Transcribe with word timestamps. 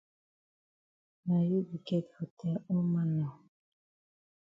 Na 1.25 1.37
you 1.49 1.59
be 1.67 1.77
get 1.87 2.05
for 2.13 2.27
tell 2.39 2.57
all 2.69 2.81
man 2.93 3.09
nor. 3.19 3.35